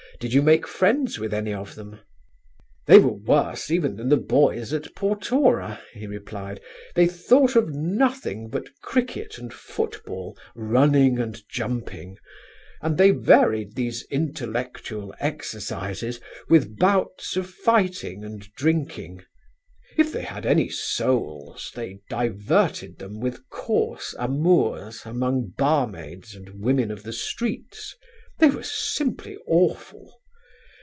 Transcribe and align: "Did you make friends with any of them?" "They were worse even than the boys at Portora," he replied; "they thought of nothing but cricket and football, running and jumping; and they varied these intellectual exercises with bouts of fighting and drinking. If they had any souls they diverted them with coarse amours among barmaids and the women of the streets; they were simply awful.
"Did 0.19 0.33
you 0.33 0.43
make 0.43 0.67
friends 0.67 1.17
with 1.17 1.33
any 1.33 1.51
of 1.51 1.73
them?" 1.73 1.99
"They 2.85 2.99
were 2.99 3.09
worse 3.13 3.71
even 3.71 3.95
than 3.95 4.09
the 4.09 4.17
boys 4.17 4.71
at 4.71 4.93
Portora," 4.93 5.81
he 5.93 6.05
replied; 6.05 6.61
"they 6.93 7.07
thought 7.07 7.55
of 7.55 7.73
nothing 7.73 8.47
but 8.47 8.67
cricket 8.83 9.39
and 9.39 9.51
football, 9.51 10.37
running 10.53 11.17
and 11.17 11.41
jumping; 11.49 12.17
and 12.83 12.99
they 12.99 13.09
varied 13.09 13.73
these 13.73 14.05
intellectual 14.11 15.11
exercises 15.19 16.21
with 16.47 16.77
bouts 16.77 17.35
of 17.35 17.49
fighting 17.49 18.23
and 18.23 18.41
drinking. 18.53 19.23
If 19.97 20.11
they 20.13 20.21
had 20.21 20.45
any 20.45 20.69
souls 20.69 21.71
they 21.73 21.97
diverted 22.11 22.99
them 22.99 23.19
with 23.21 23.49
coarse 23.49 24.13
amours 24.19 25.01
among 25.03 25.55
barmaids 25.57 26.35
and 26.35 26.45
the 26.45 26.55
women 26.57 26.91
of 26.91 27.01
the 27.01 27.13
streets; 27.13 27.95
they 28.39 28.49
were 28.49 28.63
simply 28.63 29.37
awful. 29.45 30.17